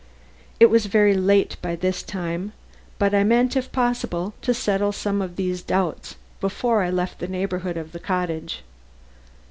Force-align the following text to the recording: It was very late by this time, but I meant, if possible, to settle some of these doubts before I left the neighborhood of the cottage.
It 0.59 0.71
was 0.71 0.87
very 0.87 1.13
late 1.13 1.57
by 1.61 1.75
this 1.75 2.01
time, 2.01 2.53
but 2.97 3.13
I 3.13 3.23
meant, 3.23 3.55
if 3.55 3.71
possible, 3.71 4.33
to 4.41 4.51
settle 4.51 4.91
some 4.91 5.21
of 5.21 5.35
these 5.35 5.61
doubts 5.61 6.15
before 6.39 6.81
I 6.81 6.89
left 6.89 7.19
the 7.19 7.27
neighborhood 7.27 7.77
of 7.77 7.91
the 7.91 7.99
cottage. 7.99 8.63